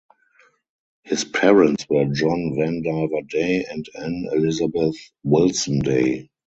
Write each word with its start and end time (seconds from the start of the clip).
His 1.03 1.25
parents 1.25 1.85
were 1.87 2.05
John 2.05 2.55
Vandiver 2.57 3.21
Day 3.29 3.67
and 3.69 3.85
Anne 3.93 4.25
Elizabeth 4.33 4.97
(Wilson) 5.23 5.77
Day. 5.77 6.31